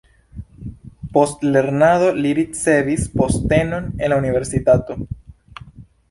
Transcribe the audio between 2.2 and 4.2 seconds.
li ricevis postenon en la